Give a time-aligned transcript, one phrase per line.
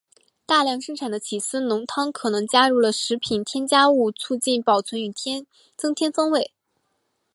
[0.47, 5.13] 大量生产的起司浓汤可能加入了食品添加物促进保存与
[5.77, 6.51] 增添风味。